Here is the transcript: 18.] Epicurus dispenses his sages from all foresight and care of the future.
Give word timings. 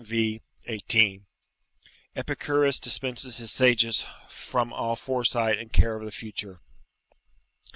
18.] 0.67 1.27
Epicurus 2.15 2.79
dispenses 2.79 3.37
his 3.37 3.51
sages 3.51 4.03
from 4.27 4.73
all 4.73 4.95
foresight 4.95 5.59
and 5.59 5.71
care 5.71 5.95
of 5.95 6.03
the 6.03 6.09
future. 6.09 6.59